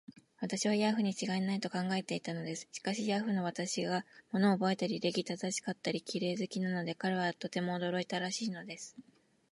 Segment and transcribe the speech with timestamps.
[0.39, 2.67] 私をヤーフにちがいない、と考えていたのです。
[2.71, 8.95] しかし、ヤーフの私が物をおぼえたり、礼儀正しかったり、綺麗好きなので、彼はとても驚いたらしいのです。